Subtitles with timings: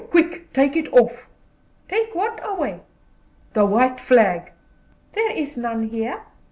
[0.09, 1.29] Quick, take it off!"
[1.87, 2.81] "Take what away?"
[3.53, 4.51] "The white flag."
[5.13, 6.23] "There is none here."